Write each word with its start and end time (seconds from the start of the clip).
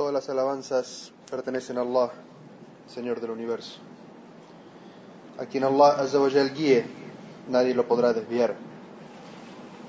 Todas 0.00 0.14
las 0.14 0.30
alabanzas 0.30 1.12
pertenecen 1.30 1.76
a 1.76 1.82
Allah, 1.82 2.08
Señor 2.88 3.20
del 3.20 3.32
universo. 3.32 3.80
A 5.38 5.44
quien 5.44 5.62
Allah 5.62 6.00
Azzawajal 6.00 6.54
guíe, 6.54 6.86
nadie 7.50 7.74
lo 7.74 7.86
podrá 7.86 8.14
desviar. 8.14 8.54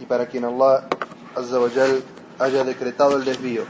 Y 0.01 0.05
para 0.05 0.25
quien 0.25 0.43
Allah 0.43 0.85
Azzawajal 1.33 2.03
haya 2.39 2.65
decretado 2.65 3.15
el 3.15 3.23
desvío, 3.23 3.63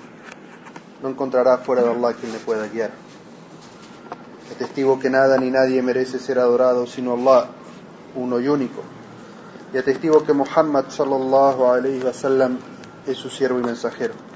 no 1.04 1.10
encontrará 1.10 1.60
fuera 1.60 1.84
de 1.84 1.92
Allah 1.92 2.14
quien 2.14 2.32
le 2.32 2.40
pueda 2.40 2.68
guiar. 2.68 2.90
Atestigo 4.56 4.98
que 4.98 5.12
nada 5.12 5.38
ni 5.38 5.52
nadie 5.52 5.80
merece 5.84 6.18
ser 6.18 6.40
adorado 6.40 6.88
sino 6.88 7.14
Allah, 7.14 7.50
uno 8.16 8.40
y 8.40 8.48
único. 8.48 8.82
Y 9.76 9.78
atestigo 9.78 10.24
que 10.24 10.34
Muhammad 10.34 10.86
sallallahu 10.90 11.68
alayhi 11.68 12.02
wa 12.02 12.14
sallam 12.14 12.58
es 13.06 13.16
su 13.16 13.30
siervo 13.30 13.60
y 13.60 13.64
mensajero. 13.64 14.31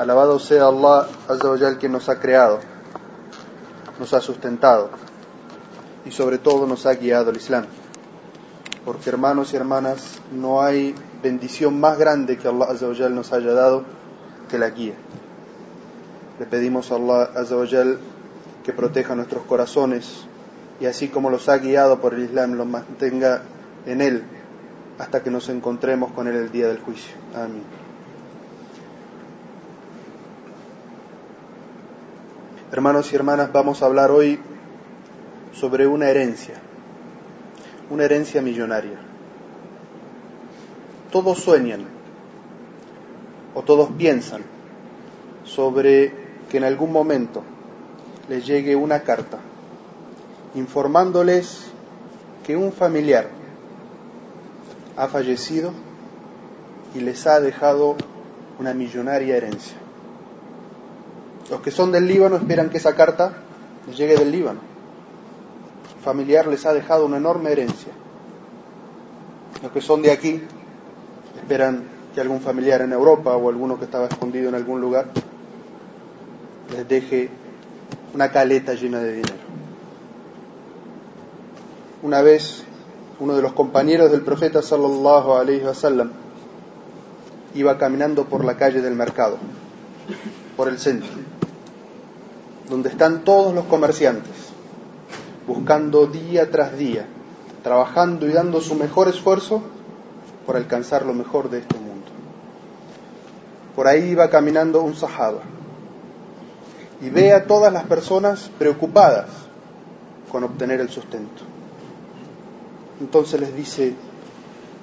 Alabado 0.00 0.38
sea 0.38 0.68
Allah 0.68 1.08
Azza 1.28 1.76
quien 1.78 1.92
nos 1.92 2.08
ha 2.08 2.18
creado, 2.18 2.60
nos 3.98 4.14
ha 4.14 4.22
sustentado 4.22 4.88
y 6.06 6.10
sobre 6.10 6.38
todo 6.38 6.66
nos 6.66 6.86
ha 6.86 6.94
guiado 6.94 7.28
al 7.28 7.36
Islam. 7.36 7.66
Porque 8.86 9.10
hermanos 9.10 9.52
y 9.52 9.56
hermanas, 9.56 10.18
no 10.32 10.62
hay 10.62 10.94
bendición 11.22 11.78
más 11.78 11.98
grande 11.98 12.38
que 12.38 12.48
Allah 12.48 12.68
Azza 12.70 13.10
nos 13.10 13.30
haya 13.34 13.52
dado 13.52 13.84
que 14.48 14.56
la 14.56 14.70
guía. 14.70 14.94
Le 16.38 16.46
pedimos 16.46 16.90
a 16.92 16.94
Allah 16.94 17.32
Azza 17.36 17.56
que 18.64 18.72
proteja 18.72 19.14
nuestros 19.14 19.44
corazones 19.44 20.24
y 20.80 20.86
así 20.86 21.08
como 21.08 21.28
los 21.28 21.50
ha 21.50 21.58
guiado 21.58 22.00
por 22.00 22.14
el 22.14 22.24
Islam, 22.24 22.54
los 22.54 22.66
mantenga 22.66 23.42
en 23.84 24.00
él 24.00 24.24
hasta 24.98 25.22
que 25.22 25.30
nos 25.30 25.50
encontremos 25.50 26.10
con 26.12 26.26
él 26.26 26.36
el 26.36 26.50
día 26.50 26.68
del 26.68 26.80
juicio. 26.80 27.12
Amén. 27.34 27.89
Hermanos 32.72 33.12
y 33.12 33.16
hermanas, 33.16 33.50
vamos 33.52 33.82
a 33.82 33.86
hablar 33.86 34.12
hoy 34.12 34.38
sobre 35.52 35.88
una 35.88 36.08
herencia, 36.08 36.54
una 37.90 38.04
herencia 38.04 38.42
millonaria. 38.42 38.96
Todos 41.10 41.40
sueñan 41.40 41.80
o 43.56 43.62
todos 43.62 43.90
piensan 43.98 44.42
sobre 45.44 46.12
que 46.48 46.58
en 46.58 46.64
algún 46.64 46.92
momento 46.92 47.42
les 48.28 48.46
llegue 48.46 48.76
una 48.76 49.00
carta 49.00 49.38
informándoles 50.54 51.72
que 52.46 52.56
un 52.56 52.72
familiar 52.72 53.30
ha 54.96 55.08
fallecido 55.08 55.72
y 56.94 57.00
les 57.00 57.26
ha 57.26 57.40
dejado 57.40 57.96
una 58.60 58.74
millonaria 58.74 59.36
herencia. 59.36 59.89
Los 61.50 61.60
que 61.60 61.70
son 61.72 61.90
del 61.90 62.06
Líbano 62.06 62.36
esperan 62.36 62.70
que 62.70 62.78
esa 62.78 62.94
carta 62.94 63.32
les 63.88 63.96
llegue 63.96 64.16
del 64.16 64.30
Líbano. 64.30 64.60
Familiar 66.04 66.46
les 66.46 66.64
ha 66.64 66.72
dejado 66.72 67.04
una 67.04 67.16
enorme 67.16 67.50
herencia. 67.50 67.92
Los 69.62 69.72
que 69.72 69.80
son 69.80 70.00
de 70.00 70.12
aquí 70.12 70.40
esperan 71.36 71.82
que 72.14 72.20
algún 72.20 72.40
familiar 72.40 72.82
en 72.82 72.92
Europa 72.92 73.36
o 73.36 73.48
alguno 73.48 73.78
que 73.78 73.84
estaba 73.84 74.06
escondido 74.06 74.48
en 74.48 74.54
algún 74.54 74.80
lugar 74.80 75.06
les 76.72 76.88
deje 76.88 77.28
una 78.14 78.30
caleta 78.30 78.74
llena 78.74 79.00
de 79.00 79.12
dinero. 79.12 79.50
Una 82.02 82.22
vez 82.22 82.64
uno 83.18 83.34
de 83.34 83.42
los 83.42 83.52
compañeros 83.52 84.10
del 84.10 84.22
profeta 84.22 84.62
sallallahu 84.62 85.32
alaihi 85.32 85.64
wasallam 85.64 86.10
iba 87.54 87.76
caminando 87.76 88.24
por 88.24 88.44
la 88.44 88.56
calle 88.56 88.80
del 88.80 88.94
mercado, 88.94 89.36
por 90.60 90.68
el 90.68 90.78
centro, 90.78 91.08
donde 92.68 92.90
están 92.90 93.24
todos 93.24 93.54
los 93.54 93.64
comerciantes, 93.64 94.50
buscando 95.46 96.06
día 96.06 96.50
tras 96.50 96.76
día, 96.76 97.06
trabajando 97.62 98.28
y 98.28 98.32
dando 98.32 98.60
su 98.60 98.74
mejor 98.74 99.08
esfuerzo 99.08 99.62
por 100.44 100.58
alcanzar 100.58 101.06
lo 101.06 101.14
mejor 101.14 101.48
de 101.48 101.60
este 101.60 101.76
mundo. 101.76 102.08
Por 103.74 103.88
ahí 103.88 104.10
iba 104.10 104.28
caminando 104.28 104.82
un 104.82 104.94
sahaba, 104.94 105.40
y 107.00 107.08
ve 107.08 107.32
a 107.32 107.46
todas 107.46 107.72
las 107.72 107.84
personas 107.84 108.50
preocupadas 108.58 109.30
con 110.30 110.44
obtener 110.44 110.82
el 110.82 110.90
sustento. 110.90 111.42
Entonces 113.00 113.40
les 113.40 113.56
dice, 113.56 113.94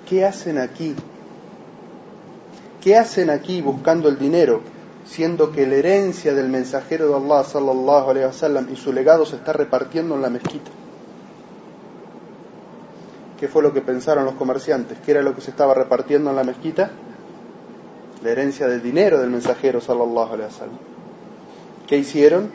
¿qué 0.09 0.25
hacen 0.25 0.57
aquí? 0.57 0.95
¿Qué 2.81 2.97
hacen 2.97 3.29
aquí 3.29 3.61
buscando 3.61 4.09
el 4.09 4.17
dinero, 4.17 4.75
siendo 5.07 5.51
que 5.51 5.66
la 5.66 5.75
herencia 5.75 6.34
del 6.34 6.50
mensajero 6.50 7.07
de 7.07 7.16
Allah 7.16 7.44
sallallahu 7.44 8.09
alaihi 8.09 8.25
wasallam 8.25 8.68
y 8.72 8.75
su 8.75 8.91
legado 8.91 9.25
se 9.25 9.38
está 9.38 9.53
repartiendo 9.53 10.16
en 10.16 10.22
la 10.22 10.29
mezquita? 10.29 10.69
¿Qué 13.40 13.47
fue 13.47 13.62
lo 13.62 13.73
que 13.73 13.81
pensaron 13.81 14.25
los 14.25 14.34
comerciantes? 14.34 14.97
¿Qué 15.06 15.12
era 15.12 15.22
lo 15.22 15.34
que 15.34 15.41
se 15.41 15.51
estaba 15.51 15.73
repartiendo 15.73 16.29
en 16.29 16.35
la 16.35 16.44
mezquita? 16.44 16.91
La 18.23 18.31
herencia 18.31 18.68
del 18.68 18.81
dinero 18.81 19.19
del 19.19 19.29
mensajero 19.29 19.79
sallallahu 19.79 20.34
alaihi 20.34 20.51
wasallam. 20.51 20.79
¿Qué 21.88 21.97
hicieron? 21.97 22.50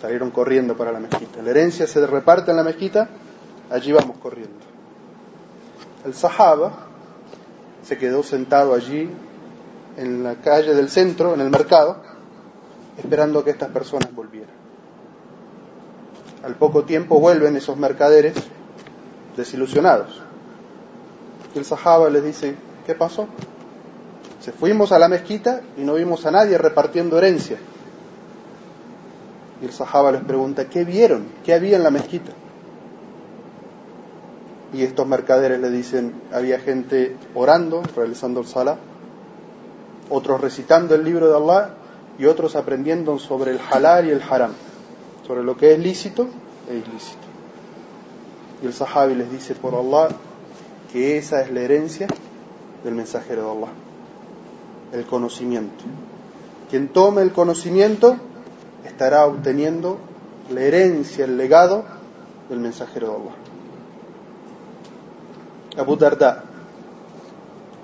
Salieron 0.00 0.30
corriendo 0.30 0.76
para 0.76 0.92
la 0.92 1.00
mezquita. 1.00 1.42
La 1.42 1.50
herencia 1.50 1.86
se 1.86 2.06
reparte 2.06 2.50
en 2.50 2.56
la 2.56 2.62
mezquita, 2.62 3.08
allí 3.70 3.92
vamos 3.92 4.16
corriendo. 4.18 4.56
El 6.04 6.14
Sahaba 6.14 6.72
se 7.82 7.98
quedó 7.98 8.22
sentado 8.22 8.74
allí 8.74 9.10
en 9.96 10.22
la 10.22 10.36
calle 10.36 10.74
del 10.74 10.88
centro, 10.88 11.34
en 11.34 11.40
el 11.40 11.50
mercado, 11.50 12.02
esperando 12.98 13.44
que 13.44 13.50
estas 13.50 13.70
personas 13.70 14.14
volvieran. 14.14 14.54
Al 16.44 16.56
poco 16.56 16.84
tiempo 16.84 17.20
vuelven 17.20 17.56
esos 17.56 17.76
mercaderes 17.76 18.34
desilusionados. 19.36 20.22
Y 21.54 21.58
el 21.58 21.64
Sahaba 21.64 22.10
les 22.10 22.24
dice, 22.24 22.54
¿qué 22.86 22.94
pasó? 22.94 23.28
Se 24.44 24.52
fuimos 24.52 24.92
a 24.92 24.98
la 24.98 25.08
mezquita 25.08 25.62
y 25.78 25.84
no 25.84 25.94
vimos 25.94 26.26
a 26.26 26.30
nadie 26.30 26.58
repartiendo 26.58 27.16
herencia. 27.16 27.56
Y 29.62 29.64
el 29.64 29.72
sahaba 29.72 30.12
les 30.12 30.22
pregunta, 30.22 30.68
¿qué 30.68 30.84
vieron? 30.84 31.24
¿Qué 31.42 31.54
había 31.54 31.78
en 31.78 31.82
la 31.82 31.90
mezquita? 31.90 32.32
Y 34.74 34.82
estos 34.82 35.06
mercaderes 35.06 35.60
le 35.60 35.70
dicen, 35.70 36.12
había 36.30 36.58
gente 36.58 37.16
orando, 37.34 37.82
realizando 37.96 38.40
el 38.40 38.46
salah, 38.46 38.76
otros 40.14 40.40
recitando 40.40 40.94
el 40.94 41.04
libro 41.04 41.28
de 41.28 41.36
Allah 41.36 41.70
y 42.18 42.26
otros 42.26 42.54
aprendiendo 42.54 43.18
sobre 43.18 43.50
el 43.50 43.60
halal 43.70 44.06
y 44.06 44.10
el 44.10 44.22
haram, 44.22 44.52
sobre 45.26 45.42
lo 45.42 45.56
que 45.56 45.72
es 45.72 45.78
lícito 45.80 46.28
e 46.70 46.74
ilícito. 46.74 47.24
Y 48.62 48.66
el 48.66 48.72
sahabi 48.72 49.16
les 49.16 49.30
dice 49.32 49.56
por 49.56 49.74
Allah 49.74 50.14
que 50.92 51.18
esa 51.18 51.42
es 51.42 51.50
la 51.50 51.60
herencia 51.60 52.06
del 52.84 52.94
mensajero 52.94 53.42
de 53.42 53.50
Allah, 53.50 53.72
el 54.92 55.04
conocimiento. 55.04 55.84
Quien 56.70 56.88
tome 56.88 57.22
el 57.22 57.32
conocimiento 57.32 58.16
estará 58.84 59.26
obteniendo 59.26 59.98
la 60.52 60.60
herencia, 60.60 61.24
el 61.24 61.36
legado 61.36 61.84
del 62.48 62.60
mensajero 62.60 63.08
de 63.08 63.14
Allah. 63.14 63.34
Abu 65.76 65.96
Darda, 65.96 66.44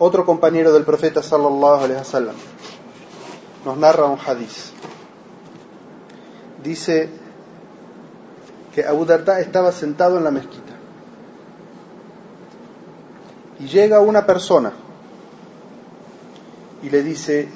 otro 0.01 0.27
compañero 0.27 0.73
del 0.73 0.85
profeta 0.85 1.23
sallallahu 1.23 1.85
alaihi 1.85 1.99
wasallam, 1.99 2.35
nos 3.65 3.77
narra 3.77 4.07
un 4.07 4.19
hadiz. 4.19 4.73
Dice 6.65 7.09
que 8.75 8.85
Abu 8.85 9.05
Darda 9.05 9.41
estaba 9.41 9.73
sentado 9.73 10.19
en 10.19 10.25
la 10.25 10.31
mezquita 10.31 10.73
y 13.59 13.67
llega 13.67 14.01
una 14.01 14.25
persona 14.27 14.73
y 16.83 16.89
le 16.89 17.03
dice, 17.03 17.49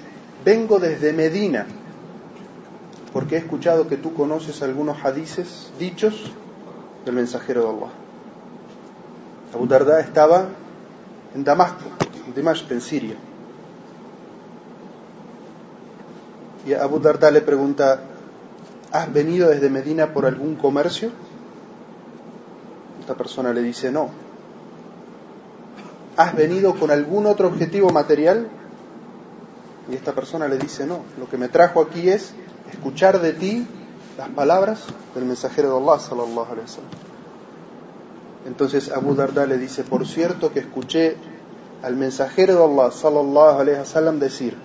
vengo 0.44 0.78
desde 0.78 1.12
Medina 1.12 1.66
porque 3.14 3.36
he 3.36 3.38
escuchado 3.38 3.88
que 3.88 3.96
tú 3.96 4.12
conoces 4.12 4.60
algunos 4.62 5.02
hadices 5.02 5.72
dichos 5.78 6.30
del 7.06 7.14
mensajero 7.14 7.62
de 7.62 7.68
Allah. 7.68 7.92
Abu 9.54 9.66
Darda 9.66 10.00
estaba 10.00 10.48
en 11.34 11.44
Damasco, 11.44 11.84
Dimashq, 12.34 12.70
en 12.70 12.80
Siria. 12.80 13.16
Y 16.66 16.72
Abu 16.72 16.98
Darda 16.98 17.30
le 17.30 17.42
pregunta, 17.42 18.00
¿has 18.90 19.12
venido 19.12 19.50
desde 19.50 19.68
Medina 19.68 20.12
por 20.12 20.24
algún 20.24 20.56
comercio? 20.56 21.10
Esta 23.00 23.14
persona 23.14 23.52
le 23.52 23.62
dice, 23.62 23.92
no. 23.92 24.08
¿Has 26.16 26.34
venido 26.34 26.74
con 26.74 26.90
algún 26.90 27.26
otro 27.26 27.48
objetivo 27.48 27.90
material? 27.90 28.48
Y 29.90 29.94
esta 29.94 30.12
persona 30.12 30.48
le 30.48 30.56
dice, 30.56 30.86
no, 30.86 31.00
lo 31.18 31.28
que 31.28 31.36
me 31.36 31.48
trajo 31.48 31.82
aquí 31.82 32.08
es 32.08 32.32
escuchar 32.72 33.20
de 33.20 33.34
ti 33.34 33.66
las 34.16 34.28
palabras 34.30 34.84
del 35.14 35.24
mensajero 35.24 35.70
de 35.70 35.82
Allah 35.82 36.00
sallallahu. 36.00 36.46
Entonces 38.46 38.90
Abu 38.90 39.14
Darda 39.14 39.44
le 39.44 39.58
dice, 39.58 39.84
por 39.84 40.06
cierto 40.06 40.52
que 40.52 40.60
escuché 40.60 41.16
al 41.84 41.96
mensajero 41.96 42.54
de 42.54 42.64
Allah 42.64 42.90
sallallahu 42.90 43.60
alaihi 43.60 43.78
wasallam 43.78 44.18
decir, 44.18 44.56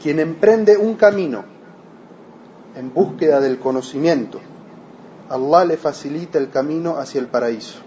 quien 0.00 0.20
emprende 0.20 0.76
un 0.76 0.94
camino 0.94 1.44
en 2.76 2.94
búsqueda 2.94 3.40
del 3.40 3.58
conocimiento, 3.58 4.40
Allah 5.28 5.64
le 5.64 5.76
facilita 5.76 6.38
el 6.38 6.48
camino 6.48 6.96
hacia 6.98 7.20
el 7.20 7.26
paraíso. 7.26 7.80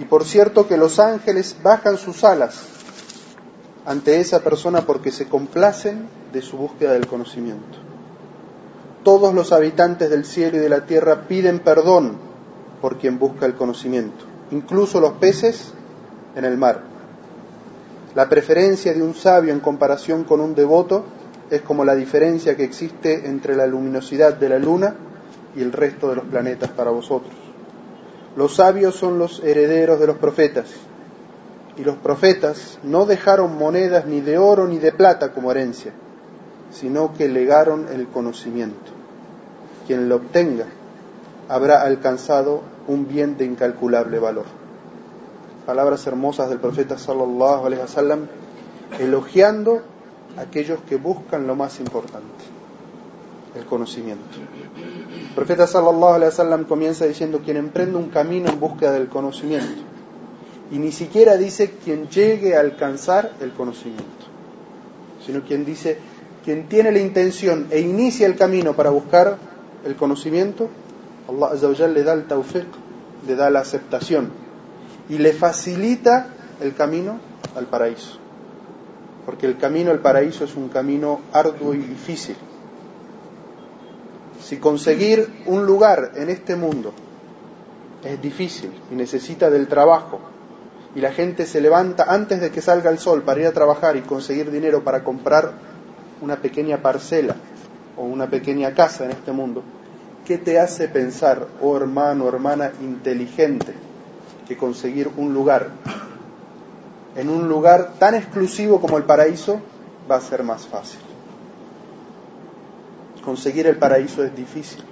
Y 0.00 0.04
por 0.04 0.24
cierto 0.24 0.66
que 0.66 0.76
los 0.76 0.98
ángeles 0.98 1.56
bajan 1.62 1.96
sus 1.96 2.24
alas 2.24 2.60
ante 3.86 4.18
esa 4.18 4.40
persona 4.40 4.80
porque 4.80 5.12
se 5.12 5.28
complacen 5.28 6.08
de 6.32 6.42
su 6.42 6.56
búsqueda 6.56 6.94
del 6.94 7.06
conocimiento. 7.06 7.78
Todos 9.04 9.32
los 9.32 9.52
habitantes 9.52 10.10
del 10.10 10.24
cielo 10.24 10.56
y 10.56 10.60
de 10.60 10.68
la 10.68 10.86
tierra 10.86 11.28
piden 11.28 11.60
perdón 11.60 12.16
por 12.80 12.98
quien 12.98 13.20
busca 13.20 13.46
el 13.46 13.54
conocimiento, 13.54 14.24
incluso 14.50 15.00
los 15.00 15.12
peces 15.12 15.72
en 16.34 16.44
el 16.44 16.56
mar. 16.56 16.80
La 18.14 18.28
preferencia 18.28 18.92
de 18.92 19.02
un 19.02 19.14
sabio 19.14 19.52
en 19.52 19.60
comparación 19.60 20.24
con 20.24 20.40
un 20.40 20.54
devoto 20.54 21.04
es 21.50 21.62
como 21.62 21.84
la 21.84 21.94
diferencia 21.94 22.56
que 22.56 22.64
existe 22.64 23.28
entre 23.28 23.56
la 23.56 23.66
luminosidad 23.66 24.34
de 24.34 24.48
la 24.48 24.58
luna 24.58 24.94
y 25.54 25.62
el 25.62 25.72
resto 25.72 26.08
de 26.08 26.16
los 26.16 26.24
planetas 26.24 26.70
para 26.70 26.90
vosotros. 26.90 27.34
Los 28.36 28.56
sabios 28.56 28.94
son 28.94 29.18
los 29.18 29.42
herederos 29.42 29.98
de 29.98 30.06
los 30.06 30.16
profetas, 30.18 30.66
y 31.76 31.84
los 31.84 31.96
profetas 31.96 32.78
no 32.82 33.06
dejaron 33.06 33.56
monedas 33.56 34.06
ni 34.06 34.20
de 34.20 34.38
oro 34.38 34.66
ni 34.66 34.78
de 34.78 34.92
plata 34.92 35.32
como 35.32 35.50
herencia, 35.50 35.92
sino 36.70 37.14
que 37.14 37.28
legaron 37.28 37.88
el 37.90 38.08
conocimiento. 38.08 38.92
Quien 39.86 40.08
lo 40.08 40.16
obtenga 40.16 40.66
habrá 41.48 41.82
alcanzado 41.82 42.62
un 42.86 43.08
bien 43.08 43.36
de 43.36 43.44
incalculable 43.44 44.18
valor. 44.18 44.59
Palabras 45.66 46.06
hermosas 46.06 46.48
del 46.48 46.58
profeta 46.58 46.98
sallallahu 46.98 47.66
alaihi 47.66 47.82
wasallam 47.82 48.26
elogiando 48.98 49.82
a 50.36 50.42
aquellos 50.42 50.80
que 50.88 50.96
buscan 50.96 51.46
lo 51.46 51.54
más 51.54 51.80
importante, 51.80 52.44
el 53.54 53.64
conocimiento. 53.66 54.24
El 55.28 55.34
profeta 55.34 55.66
sallallahu 55.66 56.14
alaihi 56.14 56.30
wasallam 56.30 56.64
comienza 56.64 57.04
diciendo 57.04 57.40
quien 57.44 57.56
emprende 57.56 57.96
un 57.96 58.08
camino 58.08 58.48
en 58.48 58.58
búsqueda 58.58 58.92
del 58.92 59.08
conocimiento 59.08 59.82
y 60.70 60.78
ni 60.78 60.92
siquiera 60.92 61.36
dice 61.36 61.72
quien 61.84 62.08
llegue 62.08 62.56
a 62.56 62.60
alcanzar 62.60 63.32
el 63.40 63.52
conocimiento, 63.52 64.26
sino 65.24 65.42
quien 65.42 65.64
dice 65.64 65.98
quien 66.44 66.68
tiene 66.68 66.90
la 66.90 67.00
intención 67.00 67.66
e 67.70 67.80
inicia 67.80 68.26
el 68.26 68.36
camino 68.36 68.74
para 68.74 68.90
buscar 68.90 69.36
el 69.84 69.94
conocimiento, 69.96 70.68
Allah 71.28 71.52
Azza 71.52 71.86
le 71.86 72.02
da 72.02 72.14
el 72.14 72.26
tawfiq, 72.26 72.66
le 73.26 73.34
da 73.36 73.50
la 73.50 73.60
aceptación 73.60 74.30
y 75.10 75.18
le 75.18 75.32
facilita 75.32 76.28
el 76.60 76.74
camino 76.74 77.18
al 77.56 77.66
paraíso. 77.66 78.18
Porque 79.26 79.46
el 79.46 79.58
camino 79.58 79.90
al 79.90 79.98
paraíso 79.98 80.44
es 80.44 80.54
un 80.54 80.68
camino 80.68 81.20
arduo 81.32 81.74
y 81.74 81.78
difícil. 81.78 82.36
Si 84.40 84.56
conseguir 84.58 85.42
un 85.46 85.66
lugar 85.66 86.12
en 86.14 86.30
este 86.30 86.56
mundo 86.56 86.92
es 88.04 88.22
difícil 88.22 88.70
y 88.90 88.94
necesita 88.94 89.50
del 89.50 89.66
trabajo, 89.66 90.20
y 90.94 91.00
la 91.00 91.12
gente 91.12 91.46
se 91.46 91.60
levanta 91.60 92.04
antes 92.08 92.40
de 92.40 92.50
que 92.50 92.62
salga 92.62 92.90
el 92.90 92.98
sol 92.98 93.22
para 93.22 93.40
ir 93.40 93.46
a 93.46 93.52
trabajar 93.52 93.96
y 93.96 94.00
conseguir 94.00 94.50
dinero 94.50 94.82
para 94.82 95.04
comprar 95.04 95.52
una 96.20 96.36
pequeña 96.36 96.82
parcela 96.82 97.36
o 97.96 98.04
una 98.04 98.28
pequeña 98.28 98.74
casa 98.74 99.04
en 99.04 99.12
este 99.12 99.32
mundo, 99.32 99.62
¿qué 100.24 100.38
te 100.38 100.58
hace 100.58 100.88
pensar, 100.88 101.46
oh 101.60 101.76
hermano, 101.76 102.28
hermana 102.28 102.72
inteligente, 102.80 103.74
que 104.50 104.56
conseguir 104.56 105.08
un 105.16 105.32
lugar 105.32 105.68
en 107.14 107.30
un 107.30 107.48
lugar 107.48 107.94
tan 108.00 108.16
exclusivo 108.16 108.80
como 108.80 108.98
el 108.98 109.04
paraíso 109.04 109.60
va 110.10 110.16
a 110.16 110.20
ser 110.20 110.42
más 110.42 110.66
fácil? 110.66 110.98
Conseguir 113.24 113.68
el 113.68 113.76
paraíso 113.76 114.24
es 114.24 114.34
difícil. 114.34 114.82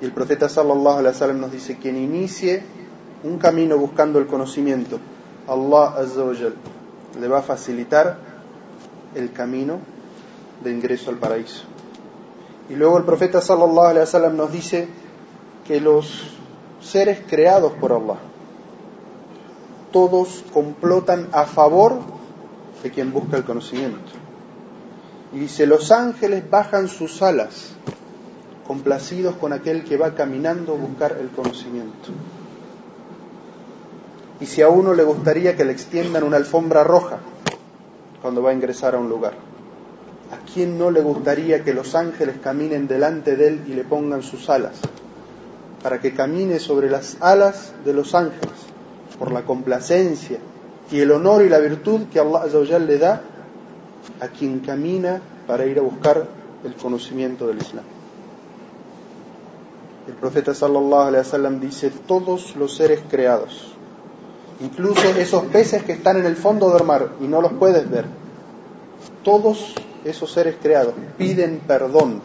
Y 0.00 0.04
el 0.04 0.12
profeta 0.12 0.48
sallallahu 0.48 0.98
alaihi 0.98 1.14
wasallam 1.14 1.40
nos 1.40 1.50
dice 1.50 1.76
quien 1.78 1.96
inicie 1.96 2.62
un 3.24 3.38
camino 3.38 3.76
buscando 3.78 4.20
el 4.20 4.28
conocimiento, 4.28 5.00
Allah 5.48 5.98
Azza 5.98 6.22
le 7.20 7.26
va 7.26 7.38
a 7.38 7.42
facilitar 7.42 8.16
el 9.16 9.32
camino 9.32 9.80
de 10.62 10.70
ingreso 10.70 11.10
al 11.10 11.16
paraíso. 11.16 11.64
Y 12.70 12.76
luego 12.76 12.96
el 12.98 13.04
profeta 13.04 13.40
sallallahu 13.40 13.88
alaihi 13.88 14.06
wasallam 14.06 14.36
nos 14.36 14.52
dice 14.52 14.86
que 15.66 15.80
los 15.80 16.35
seres 16.80 17.20
creados 17.28 17.72
por 17.72 17.92
Allah 17.92 18.18
todos 19.96 20.44
complotan 20.52 21.28
a 21.32 21.46
favor 21.46 22.00
de 22.82 22.90
quien 22.90 23.14
busca 23.14 23.38
el 23.38 23.44
conocimiento. 23.44 24.12
Y 25.32 25.38
dice, 25.38 25.66
los 25.66 25.90
ángeles 25.90 26.48
bajan 26.50 26.88
sus 26.88 27.22
alas, 27.22 27.70
complacidos 28.66 29.36
con 29.36 29.54
aquel 29.54 29.84
que 29.84 29.96
va 29.96 30.14
caminando 30.14 30.74
a 30.74 30.76
buscar 30.76 31.16
el 31.18 31.30
conocimiento. 31.30 32.10
Y 34.38 34.44
si 34.44 34.60
a 34.60 34.68
uno 34.68 34.92
le 34.92 35.02
gustaría 35.02 35.56
que 35.56 35.64
le 35.64 35.72
extiendan 35.72 36.24
una 36.24 36.36
alfombra 36.36 36.84
roja 36.84 37.20
cuando 38.20 38.42
va 38.42 38.50
a 38.50 38.52
ingresar 38.52 38.94
a 38.94 38.98
un 38.98 39.08
lugar, 39.08 39.32
¿a 40.30 40.52
quién 40.52 40.78
no 40.78 40.90
le 40.90 41.00
gustaría 41.00 41.64
que 41.64 41.72
los 41.72 41.94
ángeles 41.94 42.36
caminen 42.42 42.86
delante 42.86 43.34
de 43.34 43.48
él 43.48 43.64
y 43.66 43.72
le 43.72 43.84
pongan 43.84 44.22
sus 44.22 44.50
alas? 44.50 44.78
Para 45.86 46.00
que 46.00 46.12
camine 46.12 46.58
sobre 46.58 46.90
las 46.90 47.16
alas 47.20 47.72
de 47.84 47.92
los 47.92 48.12
ángeles, 48.16 48.56
por 49.20 49.30
la 49.30 49.42
complacencia 49.42 50.40
y 50.90 50.98
el 50.98 51.12
honor 51.12 51.44
y 51.44 51.48
la 51.48 51.60
virtud 51.60 52.08
que 52.12 52.18
Allah 52.18 52.78
le 52.80 52.98
da 52.98 53.22
a 54.18 54.26
quien 54.26 54.58
camina 54.58 55.22
para 55.46 55.64
ir 55.64 55.78
a 55.78 55.82
buscar 55.82 56.26
el 56.64 56.74
conocimiento 56.74 57.46
del 57.46 57.58
Islam. 57.58 57.84
El 60.08 60.14
profeta 60.14 60.54
sallallahu 60.54 61.02
alaihi 61.02 61.24
wasallam 61.24 61.60
dice, 61.60 61.92
todos 62.04 62.56
los 62.56 62.74
seres 62.74 63.02
creados, 63.08 63.72
incluso 64.58 65.08
esos 65.10 65.44
peces 65.44 65.84
que 65.84 65.92
están 65.92 66.16
en 66.16 66.26
el 66.26 66.34
fondo 66.34 66.68
del 66.70 66.84
mar 66.84 67.10
y 67.20 67.28
no 67.28 67.40
los 67.40 67.52
puedes 67.52 67.88
ver, 67.88 68.06
todos 69.22 69.72
esos 70.04 70.32
seres 70.32 70.56
creados 70.60 70.94
piden 71.16 71.60
perdón 71.64 72.20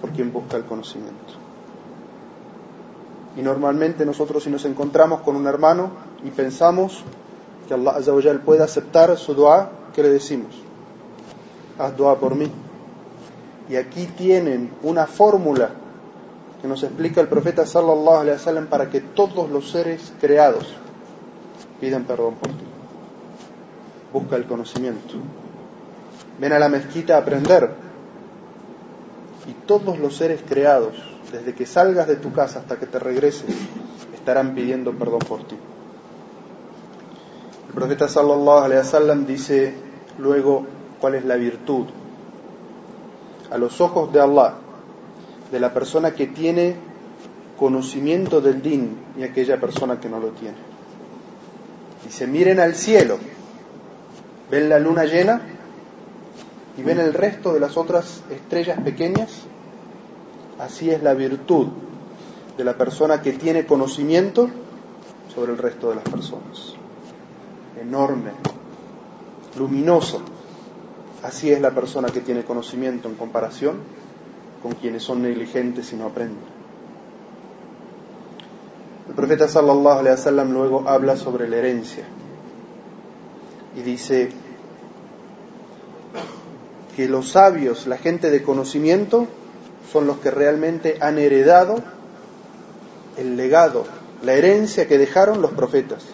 por 0.00 0.08
quien 0.12 0.32
busca 0.32 0.56
el 0.56 0.64
conocimiento. 0.64 1.27
Y 3.38 3.42
normalmente 3.42 4.04
nosotros 4.04 4.42
si 4.42 4.50
nos 4.50 4.64
encontramos 4.64 5.20
con 5.20 5.36
un 5.36 5.46
hermano 5.46 5.92
y 6.24 6.30
pensamos 6.30 7.04
que 7.68 7.74
Allah 7.74 7.92
Azza 7.92 8.12
puede 8.44 8.64
aceptar 8.64 9.16
su 9.16 9.32
dua, 9.32 9.70
¿qué 9.94 10.02
le 10.02 10.08
decimos? 10.08 10.56
Haz 11.78 11.96
dua 11.96 12.18
por 12.18 12.34
mí. 12.34 12.50
Y 13.68 13.76
aquí 13.76 14.06
tienen 14.06 14.72
una 14.82 15.06
fórmula 15.06 15.70
que 16.60 16.66
nos 16.66 16.82
explica 16.82 17.20
el 17.20 17.28
profeta 17.28 17.64
sallallahu 17.64 18.16
alaihi 18.16 18.38
wasallam 18.38 18.66
para 18.66 18.90
que 18.90 19.00
todos 19.00 19.48
los 19.48 19.70
seres 19.70 20.12
creados 20.20 20.74
piden 21.80 22.04
perdón 22.06 22.34
por 22.34 22.48
ti. 22.48 22.64
Busca 24.12 24.34
el 24.34 24.46
conocimiento. 24.46 25.14
Ven 26.40 26.52
a 26.52 26.58
la 26.58 26.68
mezquita 26.68 27.14
a 27.14 27.18
aprender. 27.20 27.70
Y 29.46 29.52
todos 29.64 29.96
los 30.00 30.16
seres 30.16 30.42
creados, 30.46 30.94
desde 31.32 31.54
que 31.54 31.66
salgas 31.66 32.08
de 32.08 32.16
tu 32.16 32.32
casa 32.32 32.60
hasta 32.60 32.78
que 32.78 32.86
te 32.86 32.98
regreses, 32.98 33.54
estarán 34.14 34.54
pidiendo 34.54 34.92
perdón 34.92 35.20
por 35.20 35.46
ti. 35.46 35.56
El 37.68 37.74
profeta 37.74 38.08
sallallahu 38.08 38.64
alaihi 38.64 38.78
wasallam 38.78 39.26
dice 39.26 39.74
luego 40.18 40.66
cuál 41.00 41.14
es 41.14 41.24
la 41.24 41.36
virtud. 41.36 41.86
A 43.50 43.58
los 43.58 43.80
ojos 43.80 44.12
de 44.12 44.20
Allah, 44.20 44.54
de 45.50 45.60
la 45.60 45.72
persona 45.72 46.12
que 46.12 46.26
tiene 46.26 46.76
conocimiento 47.58 48.40
del 48.40 48.62
din 48.62 48.96
y 49.18 49.22
aquella 49.22 49.58
persona 49.58 49.98
que 50.00 50.08
no 50.08 50.20
lo 50.20 50.28
tiene. 50.28 50.56
Dice, 52.04 52.26
miren 52.26 52.60
al 52.60 52.74
cielo, 52.74 53.18
ven 54.50 54.68
la 54.68 54.78
luna 54.78 55.04
llena 55.04 55.40
y 56.76 56.82
ven 56.82 57.00
el 57.00 57.12
resto 57.12 57.52
de 57.52 57.60
las 57.60 57.76
otras 57.76 58.22
estrellas 58.30 58.80
pequeñas. 58.80 59.42
Así 60.58 60.90
es 60.90 61.02
la 61.02 61.14
virtud 61.14 61.68
de 62.56 62.64
la 62.64 62.76
persona 62.76 63.22
que 63.22 63.32
tiene 63.32 63.66
conocimiento 63.66 64.48
sobre 65.32 65.52
el 65.52 65.58
resto 65.58 65.90
de 65.90 65.96
las 65.96 66.04
personas. 66.04 66.74
Enorme, 67.80 68.32
luminoso. 69.56 70.20
Así 71.22 71.52
es 71.52 71.60
la 71.60 71.70
persona 71.70 72.08
que 72.08 72.20
tiene 72.20 72.44
conocimiento 72.44 73.08
en 73.08 73.14
comparación 73.14 73.76
con 74.62 74.72
quienes 74.72 75.02
son 75.02 75.22
negligentes 75.22 75.92
y 75.92 75.96
no 75.96 76.06
aprenden. 76.06 76.58
El 79.08 79.14
profeta 79.14 79.48
sallallahu 79.48 80.00
alaihi 80.00 80.16
wasallam 80.16 80.52
luego 80.52 80.88
habla 80.88 81.16
sobre 81.16 81.48
la 81.48 81.56
herencia 81.56 82.04
y 83.76 83.82
dice 83.82 84.30
que 86.96 87.08
los 87.08 87.30
sabios, 87.30 87.86
la 87.86 87.96
gente 87.96 88.30
de 88.30 88.42
conocimiento, 88.42 89.28
son 89.92 90.06
los 90.06 90.18
que 90.18 90.30
realmente 90.30 90.98
han 91.00 91.18
heredado 91.18 91.76
el 93.16 93.36
legado, 93.36 93.84
la 94.22 94.34
herencia 94.34 94.86
que 94.86 94.98
dejaron 94.98 95.42
los 95.42 95.52
profetas. 95.52 96.04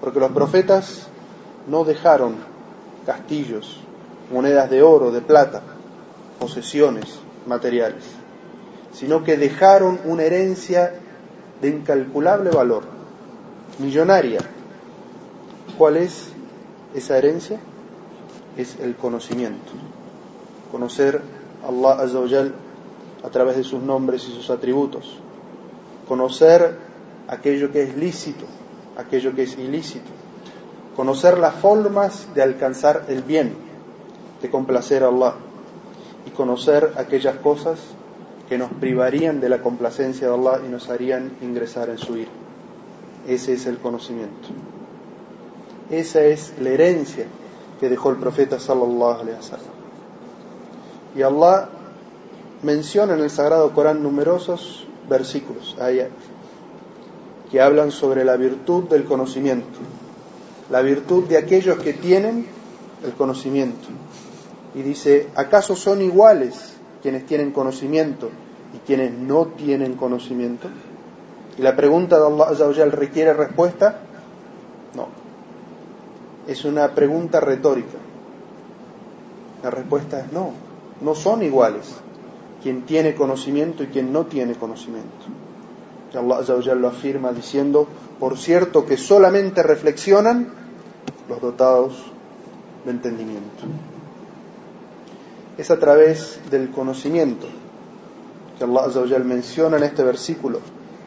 Porque 0.00 0.20
los 0.20 0.32
profetas 0.32 1.06
no 1.68 1.84
dejaron 1.84 2.36
castillos, 3.06 3.80
monedas 4.32 4.70
de 4.70 4.82
oro, 4.82 5.10
de 5.10 5.20
plata, 5.20 5.62
posesiones 6.38 7.18
materiales, 7.46 8.04
sino 8.92 9.22
que 9.22 9.36
dejaron 9.36 10.00
una 10.04 10.24
herencia 10.24 10.94
de 11.60 11.68
incalculable 11.68 12.50
valor, 12.50 12.84
millonaria. 13.78 14.40
¿Cuál 15.78 15.96
es 15.96 16.28
esa 16.94 17.18
herencia? 17.18 17.58
Es 18.56 18.78
el 18.80 18.96
conocimiento. 18.96 19.72
Conocer 20.70 21.20
a 21.64 21.68
Allah 21.68 22.02
Azza 22.02 22.18
a 23.24 23.30
través 23.30 23.56
de 23.56 23.64
sus 23.64 23.82
nombres 23.82 24.28
y 24.28 24.32
sus 24.32 24.50
atributos. 24.50 25.18
Conocer 26.06 26.76
aquello 27.26 27.72
que 27.72 27.82
es 27.82 27.96
lícito, 27.96 28.44
aquello 28.96 29.34
que 29.34 29.44
es 29.44 29.58
ilícito. 29.58 30.10
Conocer 30.94 31.38
las 31.38 31.54
formas 31.54 32.28
de 32.34 32.42
alcanzar 32.42 33.06
el 33.08 33.22
bien, 33.22 33.54
de 34.42 34.50
complacer 34.50 35.02
a 35.02 35.08
Allah. 35.08 35.34
Y 36.26 36.30
conocer 36.30 36.92
aquellas 36.96 37.36
cosas 37.36 37.80
que 38.48 38.58
nos 38.58 38.70
privarían 38.72 39.40
de 39.40 39.48
la 39.48 39.62
complacencia 39.62 40.28
de 40.28 40.34
Allah 40.34 40.60
y 40.64 40.68
nos 40.68 40.90
harían 40.90 41.32
ingresar 41.40 41.88
en 41.88 41.98
su 41.98 42.16
ira. 42.16 42.30
Ese 43.26 43.54
es 43.54 43.66
el 43.66 43.78
conocimiento. 43.78 44.48
Esa 45.90 46.22
es 46.22 46.54
la 46.60 46.70
herencia 46.70 47.26
que 47.80 47.88
dejó 47.88 48.10
el 48.10 48.16
profeta 48.16 48.58
sallallahu 48.58 49.20
alaihi 49.20 49.36
wasallam. 49.36 49.74
Y 51.16 51.22
Allah 51.22 51.68
menciona 52.64 53.14
en 53.14 53.20
el 53.20 53.30
Sagrado 53.30 53.72
Corán 53.74 54.02
numerosos 54.02 54.86
versículos, 55.08 55.76
que 57.50 57.60
hablan 57.60 57.90
sobre 57.90 58.24
la 58.24 58.36
virtud 58.36 58.84
del 58.84 59.04
conocimiento, 59.04 59.78
la 60.70 60.80
virtud 60.80 61.24
de 61.24 61.36
aquellos 61.36 61.78
que 61.78 61.92
tienen 61.92 62.46
el 63.04 63.12
conocimiento. 63.12 63.88
Y 64.74 64.82
dice, 64.82 65.28
¿acaso 65.36 65.76
son 65.76 66.00
iguales 66.00 66.72
quienes 67.02 67.26
tienen 67.26 67.52
conocimiento 67.52 68.30
y 68.74 68.78
quienes 68.78 69.12
no 69.12 69.46
tienen 69.48 69.94
conocimiento? 69.94 70.68
Y 71.58 71.62
la 71.62 71.76
pregunta 71.76 72.18
de 72.18 72.64
Allah 72.64 72.86
requiere 72.86 73.34
respuesta. 73.34 74.00
No. 74.96 75.08
Es 76.48 76.64
una 76.64 76.92
pregunta 76.94 77.38
retórica. 77.40 77.98
La 79.62 79.70
respuesta 79.70 80.20
es 80.20 80.32
no. 80.32 80.52
No 81.00 81.14
son 81.14 81.42
iguales 81.42 81.94
quien 82.64 82.86
tiene 82.86 83.14
conocimiento 83.14 83.82
y 83.82 83.88
quien 83.88 84.10
no 84.10 84.24
tiene 84.24 84.54
conocimiento. 84.54 85.26
Y 86.14 86.16
Allah 86.16 86.74
lo 86.74 86.88
afirma 86.88 87.30
diciendo, 87.30 87.86
por 88.18 88.38
cierto 88.38 88.86
que 88.86 88.96
solamente 88.96 89.62
reflexionan 89.62 90.48
los 91.28 91.42
dotados 91.42 92.10
de 92.86 92.90
entendimiento 92.90 93.64
es 95.58 95.70
a 95.70 95.78
través 95.78 96.40
del 96.50 96.70
conocimiento 96.70 97.46
que 98.58 98.64
Allah 98.64 99.18
menciona 99.18 99.76
en 99.76 99.82
este 99.82 100.02
versículo 100.02 100.60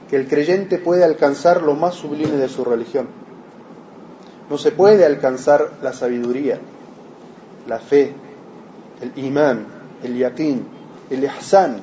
que 0.09 0.15
el 0.15 0.27
creyente 0.27 0.77
puede 0.77 1.03
alcanzar 1.03 1.63
lo 1.63 1.73
más 1.73 1.95
sublime 1.95 2.37
de 2.37 2.47
su 2.47 2.63
religión. 2.63 3.07
No 4.49 4.59
se 4.59 4.71
puede 4.71 5.05
alcanzar 5.05 5.79
la 5.81 5.91
sabiduría, 5.91 6.59
la 7.67 7.79
fe, 7.79 8.13
el 9.01 9.25
imán, 9.25 9.65
el 10.03 10.17
yaqín, 10.17 10.76
el 11.09 11.23
ihsan, 11.23 11.81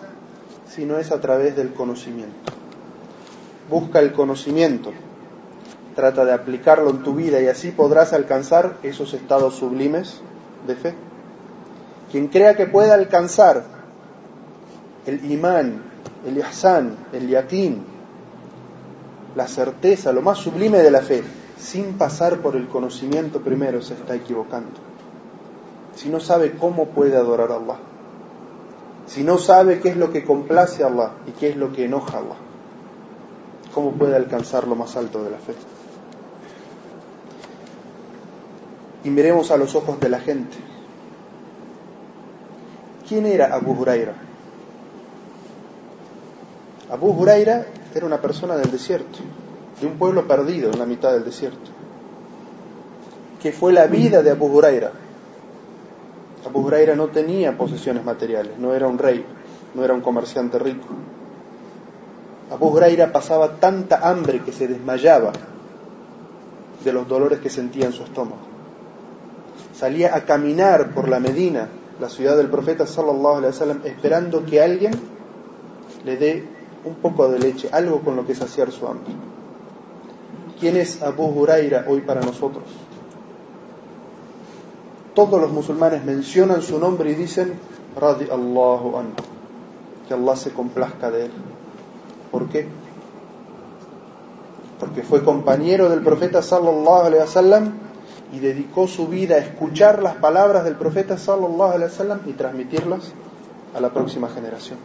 si 0.68 0.84
no 0.84 0.98
es 0.98 1.10
a 1.12 1.20
través 1.20 1.56
del 1.56 1.72
conocimiento. 1.72 2.52
Busca 3.70 4.00
el 4.00 4.12
conocimiento, 4.12 4.92
trata 5.94 6.24
de 6.24 6.32
aplicarlo 6.32 6.90
en 6.90 7.02
tu 7.02 7.14
vida 7.14 7.40
y 7.40 7.46
así 7.46 7.70
podrás 7.70 8.12
alcanzar 8.12 8.76
esos 8.82 9.14
estados 9.14 9.54
sublimes 9.54 10.20
de 10.66 10.74
fe. 10.76 10.94
Quien 12.10 12.28
crea 12.28 12.56
que 12.56 12.66
pueda 12.66 12.94
alcanzar 12.94 13.64
el 15.06 15.30
imán, 15.30 15.82
el 16.26 16.38
ihsan, 16.38 16.96
el 17.12 17.28
yaqín, 17.28 17.82
la 19.34 19.48
certeza, 19.48 20.12
lo 20.12 20.22
más 20.22 20.38
sublime 20.38 20.78
de 20.78 20.90
la 20.90 21.00
fe, 21.00 21.22
sin 21.58 21.94
pasar 21.94 22.38
por 22.38 22.56
el 22.56 22.68
conocimiento 22.68 23.40
primero, 23.40 23.82
se 23.82 23.94
está 23.94 24.14
equivocando. 24.14 24.80
Si 25.96 26.08
no 26.08 26.20
sabe 26.20 26.52
cómo 26.52 26.86
puede 26.86 27.16
adorar 27.16 27.50
a 27.52 27.56
Allah, 27.56 27.78
si 29.06 29.22
no 29.22 29.38
sabe 29.38 29.80
qué 29.80 29.90
es 29.90 29.96
lo 29.96 30.10
que 30.10 30.24
complace 30.24 30.82
a 30.82 30.86
Allah 30.86 31.12
y 31.26 31.32
qué 31.32 31.50
es 31.50 31.56
lo 31.56 31.72
que 31.72 31.84
enoja 31.84 32.18
a 32.18 32.20
Allah, 32.20 32.36
¿cómo 33.74 33.92
puede 33.92 34.16
alcanzar 34.16 34.66
lo 34.66 34.74
más 34.74 34.96
alto 34.96 35.22
de 35.22 35.30
la 35.30 35.38
fe? 35.38 35.54
Y 39.04 39.10
miremos 39.10 39.50
a 39.50 39.56
los 39.56 39.74
ojos 39.74 40.00
de 40.00 40.08
la 40.08 40.18
gente. 40.18 40.56
¿Quién 43.06 43.26
era 43.26 43.54
Abu 43.54 43.72
Huraira? 43.72 44.14
Abu 46.90 47.10
Huraira 47.10 47.66
era 47.94 48.06
una 48.06 48.20
persona 48.20 48.56
del 48.56 48.70
desierto, 48.70 49.18
de 49.80 49.86
un 49.86 49.98
pueblo 49.98 50.26
perdido 50.26 50.70
en 50.70 50.78
la 50.78 50.86
mitad 50.86 51.12
del 51.12 51.24
desierto. 51.24 51.70
¿Qué 53.42 53.52
fue 53.52 53.74
la 53.74 53.86
vida 53.86 54.22
de 54.22 54.30
Abu 54.30 54.46
Huraira? 54.46 55.03
Abu 56.46 56.60
Huraira 56.60 56.94
no 56.94 57.08
tenía 57.08 57.56
posesiones 57.56 58.04
materiales, 58.04 58.58
no 58.58 58.74
era 58.74 58.86
un 58.86 58.98
rey, 58.98 59.24
no 59.74 59.84
era 59.84 59.94
un 59.94 60.00
comerciante 60.00 60.58
rico. 60.58 60.86
Abu 62.50 62.68
Huraira 62.68 63.12
pasaba 63.12 63.56
tanta 63.56 64.08
hambre 64.08 64.40
que 64.40 64.52
se 64.52 64.68
desmayaba 64.68 65.32
de 66.84 66.92
los 66.92 67.08
dolores 67.08 67.40
que 67.40 67.48
sentía 67.48 67.86
en 67.86 67.92
su 67.92 68.02
estómago. 68.04 68.42
Salía 69.74 70.14
a 70.14 70.24
caminar 70.24 70.94
por 70.94 71.08
la 71.08 71.18
Medina 71.18 71.68
la 72.00 72.08
ciudad 72.08 72.36
del 72.36 72.48
profeta 72.48 72.86
sallallahu 72.86 73.38
alaihi 73.38 73.52
wasallam 73.52 73.80
esperando 73.84 74.44
que 74.44 74.60
alguien 74.60 74.92
le 76.04 76.16
dé 76.16 76.44
un 76.84 76.96
poco 76.96 77.28
de 77.28 77.38
leche, 77.38 77.68
algo 77.72 78.00
con 78.00 78.16
lo 78.16 78.26
que 78.26 78.34
saciar 78.34 78.70
su 78.70 78.86
hambre. 78.86 79.14
¿Quién 80.60 80.76
es 80.76 81.02
Abu 81.02 81.24
Huraira 81.24 81.86
hoy 81.88 82.02
para 82.02 82.20
nosotros? 82.20 82.64
Todos 85.14 85.40
los 85.40 85.52
musulmanes 85.52 86.04
mencionan 86.04 86.60
su 86.62 86.78
nombre 86.78 87.12
y 87.12 87.14
dicen 87.14 87.54
Radi 87.96 88.24
Allahu 88.24 88.96
anhu, 88.96 89.14
que 90.08 90.14
Allah 90.14 90.36
se 90.36 90.50
complazca 90.50 91.10
de 91.10 91.26
él. 91.26 91.30
¿Por 92.32 92.48
qué? 92.48 92.66
Porque 94.80 95.02
fue 95.02 95.22
compañero 95.22 95.88
del 95.88 96.02
profeta 96.02 96.42
sallallahu 96.42 97.06
alaihi 97.06 97.22
wasallam 97.22 97.72
y 98.32 98.40
dedicó 98.40 98.88
su 98.88 99.06
vida 99.06 99.36
a 99.36 99.38
escuchar 99.38 100.02
las 100.02 100.16
palabras 100.16 100.64
del 100.64 100.74
profeta 100.74 101.16
sallallahu 101.16 101.74
alaihi 101.74 101.92
wasallam 101.92 102.20
y 102.26 102.32
transmitirlas 102.32 103.12
a 103.72 103.80
la 103.80 103.90
próxima 103.92 104.28
generación. 104.28 104.78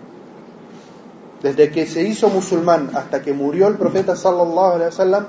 Desde 1.42 1.72
que 1.72 1.88
se 1.88 2.04
hizo 2.04 2.30
musulmán 2.30 2.92
hasta 2.94 3.24
que 3.24 3.34
murió 3.34 3.68
el 3.68 3.78
profeta 3.78 4.16
sallallahu 4.16 4.74
alaihi 4.76 4.90
wasallam, 4.90 5.26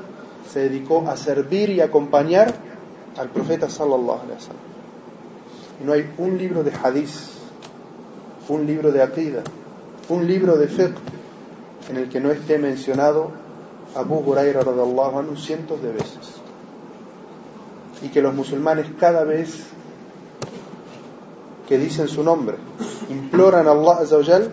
se 0.52 0.60
dedicó 0.68 1.08
a 1.08 1.16
servir 1.16 1.70
y 1.70 1.80
acompañar 1.80 2.52
al 3.16 3.30
profeta 3.30 3.70
sallallahu 3.70 4.20
alaihi 4.20 4.34
wasallam. 4.34 4.69
No 5.84 5.92
hay 5.92 6.12
un 6.18 6.36
libro 6.36 6.62
de 6.62 6.72
hadith, 6.72 7.10
un 8.48 8.66
libro 8.66 8.92
de 8.92 9.02
aqida, 9.02 9.42
un 10.08 10.26
libro 10.26 10.56
de 10.56 10.68
fiqh 10.68 10.96
en 11.88 11.96
el 11.96 12.08
que 12.08 12.20
no 12.20 12.30
esté 12.30 12.58
mencionado 12.58 13.30
Abu 13.94 14.18
Huraira 14.18 14.62
radhiallahu 14.62 15.18
anhu 15.18 15.36
cientos 15.36 15.82
de 15.82 15.92
veces 15.92 16.40
y 18.02 18.08
que 18.08 18.22
los 18.22 18.34
musulmanes 18.34 18.86
cada 18.98 19.24
vez 19.24 19.66
que 21.68 21.78
dicen 21.78 22.08
su 22.08 22.22
nombre 22.22 22.56
imploran 23.08 23.66
a 23.66 23.72
Allah 23.72 23.98
Azzawajal 24.00 24.52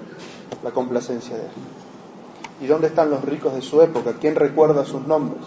la 0.63 0.71
complacencia 0.71 1.35
de 1.35 1.43
él. 1.43 1.51
¿Y 2.61 2.67
dónde 2.67 2.87
están 2.87 3.09
los 3.09 3.23
ricos 3.23 3.53
de 3.53 3.61
su 3.61 3.81
época? 3.81 4.13
¿Quién 4.19 4.35
recuerda 4.35 4.85
sus 4.85 5.05
nombres? 5.05 5.41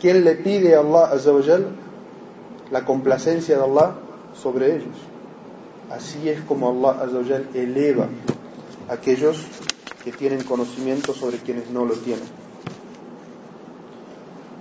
¿Quién 0.00 0.24
le 0.24 0.34
pide 0.34 0.74
a 0.74 0.80
Allah 0.80 1.10
Azzawajal 1.12 1.66
la 2.70 2.84
complacencia 2.84 3.56
de 3.56 3.64
Allah 3.64 3.94
sobre 4.42 4.76
ellos? 4.76 4.96
Así 5.90 6.28
es 6.28 6.40
como 6.42 6.68
Allah 6.68 7.02
Azzawajal 7.02 7.48
eleva 7.54 8.08
a 8.88 8.92
aquellos 8.94 9.42
que 10.04 10.12
tienen 10.12 10.44
conocimiento 10.44 11.14
sobre 11.14 11.38
quienes 11.38 11.70
no 11.70 11.84
lo 11.84 11.94
tienen. 11.94 12.24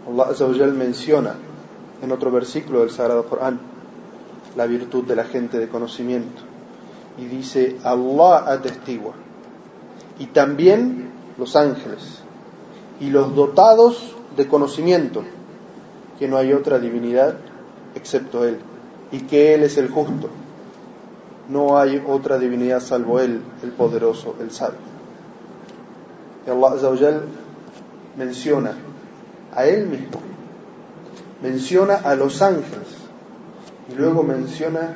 Allah 0.08 0.32
Azzawajal 0.32 0.74
menciona 0.74 1.36
en 2.02 2.12
otro 2.12 2.32
versículo 2.32 2.82
del 2.82 2.92
Sagrado 2.92 3.26
Corán, 3.26 3.60
la 4.56 4.66
virtud 4.66 5.04
de 5.04 5.16
la 5.16 5.26
gente 5.26 5.60
de 5.60 5.68
conocimiento. 5.68 6.42
Y 7.18 7.26
dice, 7.26 7.78
Allah 7.84 8.46
atestigua. 8.48 9.14
Y 10.20 10.28
también 10.28 11.10
los 11.38 11.56
ángeles. 11.56 12.22
Y 13.00 13.10
los 13.10 13.36
dotados 13.36 14.16
de 14.36 14.48
conocimiento, 14.48 15.24
que 16.18 16.28
no 16.28 16.38
hay 16.38 16.54
otra 16.54 16.80
divinidad 16.80 17.38
excepto 17.96 18.46
Él. 18.46 18.60
Y 19.12 19.22
que 19.22 19.54
Él 19.54 19.64
es 19.64 19.78
el 19.78 19.90
justo. 19.90 20.30
No 21.50 21.78
hay 21.78 22.04
otra 22.06 22.38
divinidad 22.38 22.82
salvo 22.82 23.20
Él, 23.20 23.42
el 23.64 23.72
poderoso, 23.72 24.36
el 24.42 24.52
sabio. 24.52 24.80
Y 26.46 26.50
Allah 26.50 27.22
menciona 28.18 28.74
a 29.54 29.66
Él 29.66 29.88
mismo 29.88 30.28
menciona 31.42 31.96
a 31.96 32.16
los 32.16 32.42
ángeles 32.42 32.88
y 33.92 33.96
luego 33.96 34.24
menciona 34.24 34.96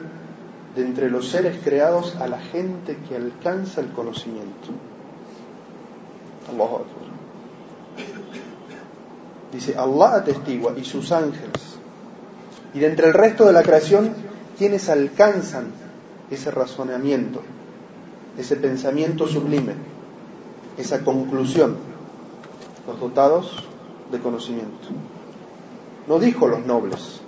de 0.75 0.81
entre 0.81 1.09
los 1.09 1.29
seres 1.29 1.57
creados 1.63 2.15
a 2.15 2.27
la 2.27 2.39
gente 2.39 2.97
que 3.07 3.15
alcanza 3.15 3.81
el 3.81 3.89
conocimiento. 3.91 4.69
Allahu 6.49 6.75
Akbar. 6.75 7.11
Dice, 9.51 9.77
Allah 9.77 10.15
atestigua 10.15 10.73
y 10.77 10.85
sus 10.85 11.11
ángeles. 11.11 11.70
Y 12.73 12.79
de 12.79 12.87
entre 12.87 13.07
el 13.07 13.13
resto 13.13 13.45
de 13.45 13.53
la 13.53 13.63
creación, 13.63 14.13
quienes 14.57 14.89
alcanzan 14.89 15.71
ese 16.29 16.51
razonamiento, 16.51 17.41
ese 18.37 18.55
pensamiento 18.55 19.27
sublime, 19.27 19.73
esa 20.77 21.03
conclusión, 21.03 21.75
los 22.87 22.99
dotados 22.99 23.63
de 24.11 24.19
conocimiento. 24.19 24.87
No 26.07 26.19
dijo 26.19 26.47
los 26.47 26.65
nobles, 26.65 27.21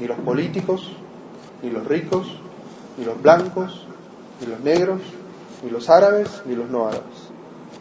ni 0.00 0.06
los 0.06 0.18
políticos, 0.18 0.92
ni 1.62 1.70
los 1.70 1.86
ricos, 1.86 2.26
ni 2.98 3.04
los 3.04 3.20
blancos, 3.20 3.86
ni 4.40 4.46
los 4.46 4.60
negros, 4.60 5.00
ni 5.62 5.70
los 5.70 5.88
árabes, 5.88 6.42
ni 6.46 6.54
los 6.54 6.68
no 6.68 6.86
árabes. 6.86 7.30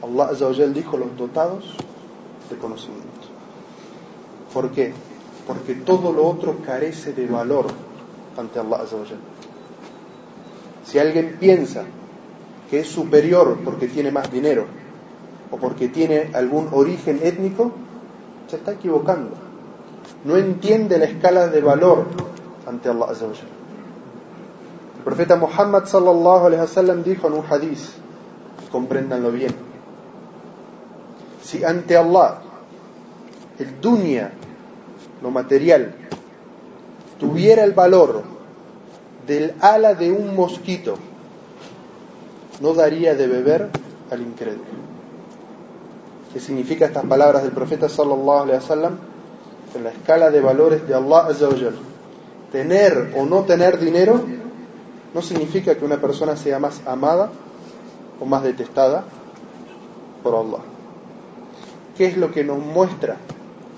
Allah 0.01 0.25
Azza 0.31 0.50
dijo 0.50 0.97
los 0.97 1.15
dotados 1.17 1.75
de 2.50 2.57
conocimiento. 2.57 3.05
¿Por 4.53 4.71
qué? 4.71 4.93
Porque 5.47 5.75
todo 5.75 6.11
lo 6.11 6.25
otro 6.27 6.57
carece 6.65 7.13
de 7.13 7.27
valor 7.27 7.67
ante 8.37 8.59
Allah 8.59 8.77
Azza 8.77 8.97
Si 10.85 10.99
alguien 10.99 11.37
piensa 11.39 11.83
que 12.69 12.79
es 12.79 12.87
superior 12.87 13.59
porque 13.63 13.87
tiene 13.87 14.11
más 14.11 14.31
dinero 14.31 14.65
o 15.51 15.57
porque 15.57 15.87
tiene 15.89 16.31
algún 16.33 16.69
origen 16.71 17.19
étnico, 17.23 17.71
se 18.47 18.57
está 18.57 18.73
equivocando. 18.73 19.31
No 20.23 20.37
entiende 20.37 20.97
la 20.97 21.05
escala 21.05 21.47
de 21.47 21.61
valor 21.61 22.05
ante 22.67 22.89
Allah 22.89 23.05
Azza 23.11 23.25
El 23.25 25.03
profeta 25.03 25.35
Muhammad 25.35 25.85
sallallahu 25.85 26.47
alaihi 26.47 26.61
wasallam 26.61 27.03
dijo 27.03 27.27
en 27.27 27.33
un 27.33 27.45
hadith, 27.47 27.81
compréndanlo 28.71 29.31
bien, 29.31 29.53
si 31.43 31.63
ante 31.63 31.95
Allah 31.95 32.41
el 33.59 33.79
dunya, 33.79 34.31
lo 35.25 35.32
material, 35.32 35.96
tuviera 37.20 37.63
el 37.63 37.72
valor 37.72 38.22
del 39.25 39.55
ala 39.60 39.96
de 39.96 40.12
un 40.12 40.36
mosquito, 40.36 40.98
no 42.62 42.75
daría 42.75 43.15
de 43.15 43.25
beber 43.25 43.70
al 44.12 44.22
incrédulo. 44.22 44.86
¿Qué 46.32 46.39
significa 46.39 46.86
estas 46.86 47.05
palabras 47.05 47.41
del 47.41 47.53
profeta 47.53 47.89
sallallahu 47.89 48.44
alaihi 48.44 48.60
wasallam? 48.60 48.98
En 49.74 49.84
la 49.84 49.89
escala 49.89 50.29
de 50.29 50.41
valores 50.41 50.88
de 50.88 50.94
Allah 50.94 51.25
azza 51.27 51.50
tener 52.51 53.13
o 53.17 53.25
no 53.25 53.46
tener 53.46 53.79
dinero 53.79 54.22
no 55.12 55.22
significa 55.24 55.74
que 55.74 55.86
una 55.86 56.00
persona 56.00 56.38
sea 56.38 56.60
más 56.60 56.82
amada 56.86 57.32
o 58.20 58.25
más 58.25 58.44
detestada 58.44 59.05
por 60.22 60.36
Allah. 60.36 60.63
¿Qué 61.98 62.05
es 62.05 62.15
lo 62.15 62.32
que 62.32 62.44
nos 62.44 62.60
muestra 62.60 63.17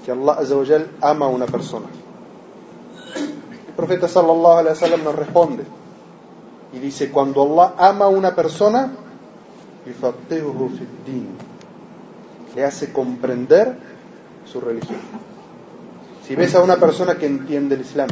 que 0.08 0.14
Allah 0.14 0.38
azza 0.40 0.56
ama 1.02 1.26
a 1.26 1.28
una 1.28 1.48
persona? 1.48 1.88
El 3.14 3.74
profeta 3.76 4.08
sallallahu 4.08 4.60
alaihi 4.60 4.80
wasallam 4.80 5.04
nos 5.04 5.16
responde 5.16 5.66
y 6.72 6.80
dice, 6.80 7.12
cuando 7.12 7.44
Allah 7.44 7.74
ama 7.78 8.06
a 8.06 8.08
una 8.08 8.34
persona, 8.34 8.90
le 12.56 12.64
hace 12.64 12.94
comprender 12.94 13.78
su 14.46 14.62
religión. 14.62 15.02
Si 16.26 16.38
ves 16.38 16.56
a 16.56 16.64
una 16.64 16.78
persona 16.78 17.16
que 17.16 17.26
entiende 17.26 17.76
el 17.76 17.82
Islam, 17.82 18.08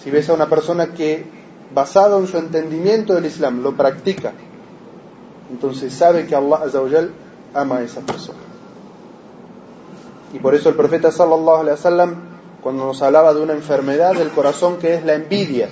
si 0.00 0.12
ves 0.12 0.30
a 0.30 0.34
una 0.34 0.48
persona 0.48 0.92
que, 0.94 1.26
basado 1.74 2.20
en 2.20 2.28
su 2.28 2.38
entendimiento 2.38 3.14
del 3.14 3.26
Islam, 3.26 3.64
lo 3.64 3.76
practica, 3.76 4.32
entonces 5.50 5.92
sabe 5.92 6.24
que 6.28 6.36
Allah 6.36 6.60
ama 7.52 7.78
a 7.78 7.82
esa 7.82 8.00
persona. 8.02 8.51
Y 10.32 10.38
por 10.38 10.54
eso 10.54 10.68
el 10.68 10.74
profeta 10.74 11.10
sallallahu 11.10 11.60
alaihi 11.60 11.72
wasallam, 11.72 12.14
cuando 12.62 12.86
nos 12.86 13.02
hablaba 13.02 13.34
de 13.34 13.40
una 13.40 13.52
enfermedad 13.52 14.14
del 14.14 14.30
corazón 14.30 14.78
que 14.78 14.94
es 14.94 15.04
la 15.04 15.14
envidia, 15.14 15.68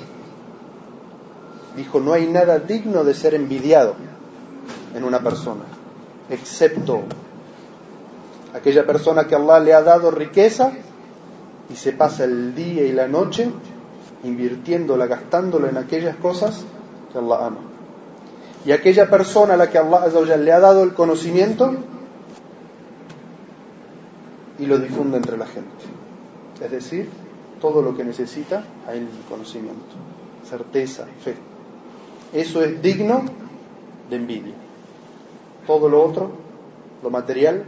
dijo, 1.76 2.00
no 2.00 2.12
hay 2.12 2.26
nada 2.26 2.58
digno 2.58 3.04
de 3.04 3.14
ser 3.14 3.34
envidiado 3.34 3.94
en 4.94 5.04
una 5.04 5.20
persona, 5.20 5.64
excepto 6.28 7.02
aquella 8.54 8.86
persona 8.86 9.26
que 9.26 9.34
Allah 9.34 9.60
le 9.60 9.72
ha 9.72 9.82
dado 9.82 10.10
riqueza 10.10 10.72
y 11.70 11.76
se 11.76 11.92
pasa 11.92 12.24
el 12.24 12.54
día 12.54 12.82
y 12.82 12.92
la 12.92 13.06
noche 13.06 13.50
invirtiéndola, 14.24 15.06
gastándola 15.06 15.68
en 15.68 15.78
aquellas 15.78 16.16
cosas 16.16 16.64
que 17.12 17.18
Allah 17.18 17.46
ama. 17.46 17.60
Y 18.66 18.72
aquella 18.72 19.08
persona 19.08 19.54
a 19.54 19.56
la 19.56 19.70
que 19.70 19.78
Allah 19.78 20.36
le 20.36 20.52
ha 20.52 20.60
dado 20.60 20.82
el 20.82 20.92
conocimiento 20.92 21.74
y 24.60 24.66
lo 24.66 24.78
difunde 24.78 25.16
entre 25.16 25.38
la 25.38 25.46
gente. 25.46 25.70
Es 26.62 26.70
decir, 26.70 27.08
todo 27.60 27.80
lo 27.82 27.96
que 27.96 28.04
necesita 28.04 28.64
a 28.86 28.92
el 28.92 29.08
conocimiento, 29.28 29.96
certeza, 30.44 31.06
fe. 31.24 31.34
Eso 32.32 32.62
es 32.62 32.80
digno 32.82 33.22
de 34.08 34.16
envidia. 34.16 34.54
Todo 35.66 35.88
lo 35.88 36.02
otro, 36.02 36.30
lo 37.02 37.10
material, 37.10 37.64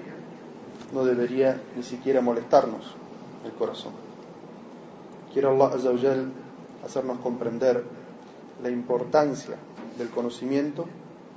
no 0.93 1.05
debería 1.05 1.61
ni 1.75 1.83
siquiera 1.83 2.21
molestarnos 2.21 2.95
el 3.47 3.53
corazón. 3.53 3.93
Quiero 5.33 5.51
Allah 5.51 6.27
hacernos 6.85 7.19
comprender 7.21 7.83
la 8.63 8.69
importancia 8.69 9.57
del 9.97 10.11
conocimiento 10.11 10.87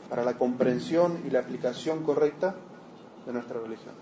para 0.10 0.24
la 0.24 0.38
comprensión 0.38 1.20
y 1.26 1.30
la 1.30 1.40
aplicación 1.40 2.04
correcta 2.04 2.56
de 3.26 3.34
nuestra 3.34 3.60
religión. 3.60 3.94